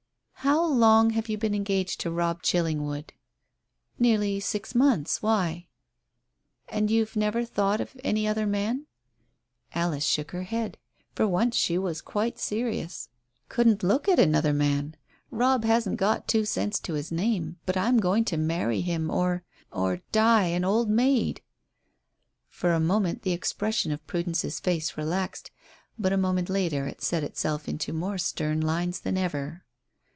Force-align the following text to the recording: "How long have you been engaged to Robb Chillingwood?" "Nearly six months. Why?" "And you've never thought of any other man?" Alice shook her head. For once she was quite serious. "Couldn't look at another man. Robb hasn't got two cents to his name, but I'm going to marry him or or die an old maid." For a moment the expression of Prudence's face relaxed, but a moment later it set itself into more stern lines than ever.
"How 0.51 0.65
long 0.65 1.11
have 1.11 1.29
you 1.29 1.37
been 1.37 1.53
engaged 1.53 1.99
to 1.99 2.09
Robb 2.09 2.41
Chillingwood?" 2.41 3.13
"Nearly 3.99 4.39
six 4.39 4.73
months. 4.73 5.21
Why?" 5.21 5.67
"And 6.67 6.89
you've 6.89 7.15
never 7.15 7.45
thought 7.45 7.79
of 7.79 7.95
any 8.03 8.27
other 8.27 8.47
man?" 8.47 8.87
Alice 9.75 10.03
shook 10.05 10.31
her 10.31 10.41
head. 10.41 10.79
For 11.13 11.27
once 11.27 11.55
she 11.55 11.77
was 11.77 12.01
quite 12.01 12.39
serious. 12.39 13.09
"Couldn't 13.49 13.83
look 13.83 14.09
at 14.09 14.17
another 14.17 14.51
man. 14.53 14.95
Robb 15.29 15.63
hasn't 15.63 15.97
got 15.97 16.27
two 16.27 16.43
cents 16.45 16.79
to 16.79 16.95
his 16.95 17.11
name, 17.11 17.57
but 17.67 17.77
I'm 17.77 17.99
going 17.99 18.25
to 18.25 18.37
marry 18.37 18.81
him 18.81 19.11
or 19.11 19.43
or 19.71 19.97
die 20.11 20.47
an 20.47 20.65
old 20.65 20.89
maid." 20.89 21.43
For 22.49 22.73
a 22.73 22.79
moment 22.79 23.21
the 23.21 23.31
expression 23.33 23.91
of 23.91 24.07
Prudence's 24.07 24.59
face 24.59 24.97
relaxed, 24.97 25.51
but 25.99 26.11
a 26.13 26.17
moment 26.17 26.49
later 26.49 26.87
it 26.87 27.03
set 27.03 27.23
itself 27.23 27.69
into 27.69 27.93
more 27.93 28.17
stern 28.17 28.59
lines 28.59 29.01
than 29.01 29.19
ever. 29.19 29.65